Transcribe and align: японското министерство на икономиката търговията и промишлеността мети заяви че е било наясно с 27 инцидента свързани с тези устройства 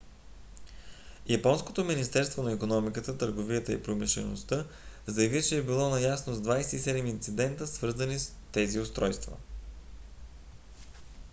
японското 1.29 1.83
министерство 1.85 2.43
на 2.43 2.53
икономиката 2.53 3.17
търговията 3.17 3.73
и 3.73 3.83
промишлеността 3.83 4.57
мети 4.57 4.69
заяви 5.11 5.43
че 5.43 5.57
е 5.57 5.61
било 5.63 5.89
наясно 5.89 6.33
с 6.33 6.41
27 6.41 7.09
инцидента 7.09 7.67
свързани 7.67 8.19
с 8.19 8.35
тези 8.51 8.79
устройства 8.79 9.37